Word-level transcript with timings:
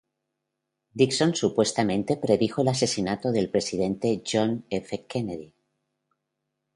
Dixon 0.99 1.35
supuestamente 1.41 2.17
predijo 2.17 2.63
el 2.63 2.69
asesinato 2.69 3.31
del 3.31 3.51
presidente 3.51 4.23
John 4.27 4.65
F. 4.71 5.05
Kennedy. 5.05 5.53